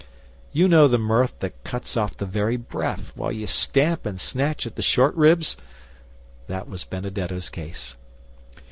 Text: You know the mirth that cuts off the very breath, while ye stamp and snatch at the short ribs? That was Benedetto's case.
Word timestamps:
You 0.51 0.67
know 0.67 0.87
the 0.87 0.97
mirth 0.97 1.37
that 1.41 1.63
cuts 1.63 1.95
off 1.95 2.17
the 2.17 2.25
very 2.25 2.57
breath, 2.57 3.11
while 3.15 3.31
ye 3.31 3.45
stamp 3.45 4.03
and 4.03 4.19
snatch 4.19 4.65
at 4.65 4.75
the 4.75 4.81
short 4.81 5.13
ribs? 5.13 5.57
That 6.47 6.67
was 6.67 6.83
Benedetto's 6.85 7.51
case. 7.51 7.95